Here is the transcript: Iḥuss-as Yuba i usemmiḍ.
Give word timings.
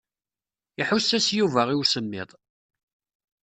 Iḥuss-as 0.81 1.27
Yuba 1.37 1.61
i 1.73 1.75
usemmiḍ. 1.81 2.29